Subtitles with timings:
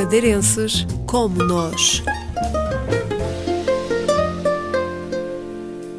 [0.00, 2.02] madeirenses como nós.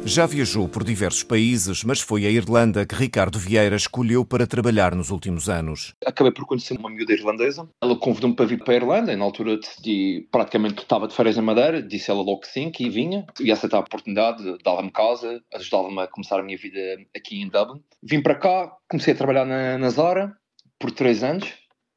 [0.04, 4.96] Já viajou por diversos países, mas foi a Irlanda que Ricardo Vieira escolheu para trabalhar
[4.96, 5.94] nos últimos anos.
[6.04, 7.68] Acabei por conhecer uma miúda irlandesa.
[7.80, 9.12] Ela convidou-me para vir para a Irlanda.
[9.12, 12.72] E na altura decidi, praticamente estava de férias na Madeira, disse ela logo que sim,
[12.72, 13.24] que vinha.
[13.38, 16.80] E aceitar a oportunidade, dava-me casa, ajudava-me a começar a minha vida
[17.16, 17.80] aqui em Dublin.
[18.02, 20.36] Vim para cá, comecei a trabalhar na, na Zara
[20.76, 21.48] por três anos,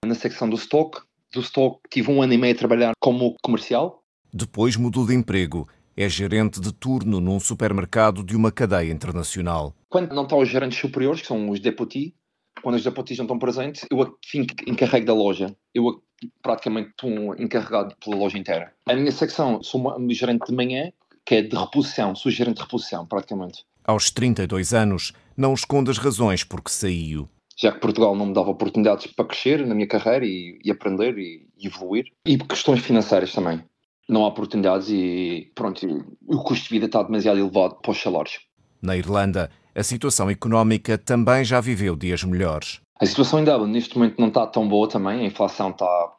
[0.05, 1.01] na secção do stock.
[1.35, 4.01] Do stock tive um ano e meio a trabalhar como comercial.
[4.33, 5.67] Depois mudou de emprego
[5.97, 9.73] é gerente de turno num supermercado de uma cadeia internacional.
[9.89, 12.13] Quando não estão os gerentes superiores, que são os deputy,
[12.61, 15.55] quando os deputies não estão presentes, eu fico encarregue da loja.
[15.73, 16.01] Eu
[16.41, 18.73] praticamente estou encarregado pela loja inteira.
[18.87, 20.91] A minha secção, sou uma, gerente de manhã,
[21.25, 23.65] que é de reposição, sou gerente de reposição, praticamente.
[23.83, 27.29] Aos 32 anos, não esconde as razões por que saiu.
[27.57, 31.17] Já que Portugal não me dava oportunidades para crescer na minha carreira e, e aprender
[31.17, 32.05] e, e evoluir.
[32.25, 33.63] E questões financeiras também
[34.07, 35.85] não há oportunidades e pronto,
[36.27, 38.39] o custo de vida está demasiado elevado para os salários.
[38.81, 42.79] Na Irlanda, a situação económica também já viveu dias melhores.
[42.99, 46.13] A situação em Dublin neste momento não está tão boa também, a inflação está.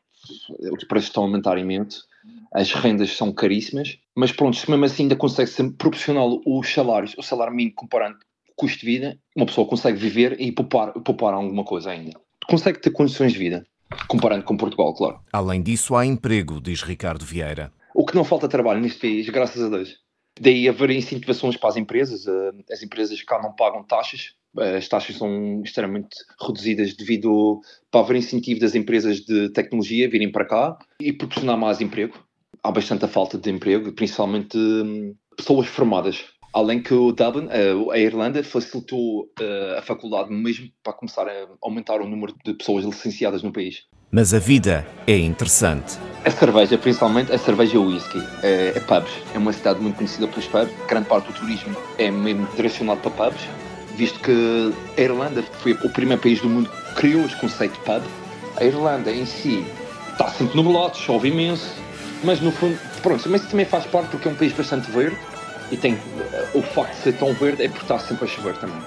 [0.72, 2.04] os preços estão a aumentar imenso,
[2.52, 7.14] as rendas são caríssimas, mas pronto, se mesmo assim ainda consegue ser proporcional os salários,
[7.16, 8.18] o salário mínimo comparando
[8.56, 12.18] custo de vida, uma pessoa consegue viver e poupar, poupar alguma coisa ainda.
[12.48, 13.66] Consegue ter condições de vida,
[14.08, 15.20] comparando com Portugal, claro.
[15.32, 17.72] Além disso, há emprego, diz Ricardo Vieira.
[17.94, 19.96] O que não falta trabalho neste país, graças a Deus.
[20.38, 22.26] Daí haver incentivações para as empresas.
[22.26, 24.34] Eh, as empresas cá não pagam taxas.
[24.58, 30.30] Eh, as taxas são extremamente reduzidas devido para haver incentivo das empresas de tecnologia virem
[30.30, 32.18] para cá e proporcionar mais emprego.
[32.62, 36.24] Há bastante falta de emprego, principalmente hum, pessoas formadas.
[36.56, 39.30] Além que o Dublin, eh, a Irlanda, facilitou
[39.76, 43.82] a faculdade mesmo para começar a aumentar o número de pessoas licenciadas no país.
[44.10, 45.98] Mas a vida é interessante.
[46.24, 48.22] A cerveja, principalmente, a cerveja whisky.
[48.42, 49.12] É, é pubs.
[49.34, 50.72] É uma cidade muito conhecida pelos pubs.
[50.88, 53.46] Grande parte do turismo é mesmo direcionado para pubs,
[53.94, 57.80] visto que a Irlanda foi o primeiro país do mundo que criou o conceito de
[57.80, 58.02] pub.
[58.56, 59.62] A Irlanda em si
[60.10, 61.70] está sempre nublado, chove imenso,
[62.24, 65.18] mas no fundo, pronto, mas também faz parte porque é um país bastante verde
[65.70, 65.98] e tem
[66.54, 68.80] o facto de ser tão verde é porque está sempre a chover também.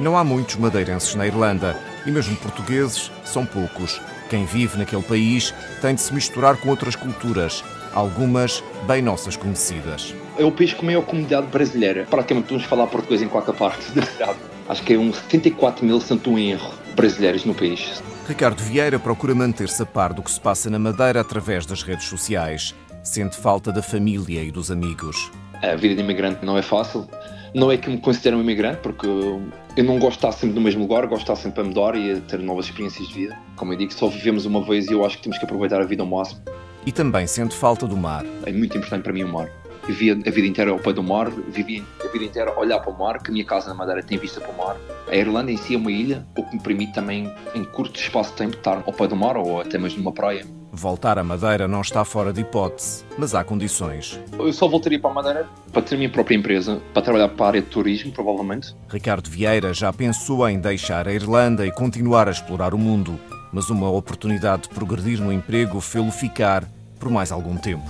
[0.00, 4.00] Não há muitos madeirenses na Irlanda e mesmo portugueses são poucos.
[4.28, 7.62] Quem vive naquele país tem de se misturar com outras culturas,
[7.92, 10.14] algumas bem nossas conhecidas.
[10.38, 12.06] É o país com a maior comunidade brasileira.
[12.08, 14.38] Praticamente podemos falar português em qualquer parte da cidade.
[14.68, 18.02] Acho que é uns 74 mil, santo um erro, brasileiros no país.
[18.26, 22.06] Ricardo Vieira procura manter-se a par do que se passa na Madeira através das redes
[22.06, 22.74] sociais.
[23.02, 25.30] Sente falta da família e dos amigos.
[25.62, 27.06] A vida de imigrante não é fácil.
[27.54, 30.60] Não é que me considero um imigrante, porque eu não gosto de estar sempre no
[30.60, 33.38] mesmo lugar, gosto de estar sempre a mudar e a ter novas experiências de vida.
[33.54, 35.84] Como eu digo, só vivemos uma vez e eu acho que temos que aproveitar a
[35.84, 36.40] vida ao máximo.
[36.84, 38.24] E também sente falta do mar.
[38.44, 39.48] É muito importante para mim o mar.
[39.86, 42.90] Vivia a vida inteira ao pé do mar, vivia a vida inteira a olhar para
[42.90, 44.76] o mar, que a minha casa na Madeira tem vista para o mar.
[45.08, 48.30] A Irlanda em si é uma ilha, o que me permite também, em curto espaço
[48.30, 50.44] de tempo, estar ao pé do mar ou até mesmo numa praia.
[50.74, 54.18] Voltar à Madeira não está fora de hipótese, mas há condições.
[54.38, 57.44] Eu só voltaria para a Madeira para ter a minha própria empresa, para trabalhar para
[57.44, 58.74] a área de turismo, provavelmente.
[58.88, 63.20] Ricardo Vieira já pensou em deixar a Irlanda e continuar a explorar o mundo,
[63.52, 66.64] mas uma oportunidade de progredir no emprego fê-lo ficar
[66.98, 67.84] por mais algum tempo.